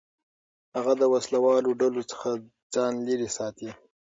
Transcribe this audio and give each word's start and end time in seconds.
هغه 0.75 0.93
د 1.01 1.03
وسلهوالو 1.13 1.77
ډلو 1.81 2.01
څخه 2.11 2.29
ځان 2.73 2.93
لېرې 3.07 3.29
ساتي. 3.37 3.69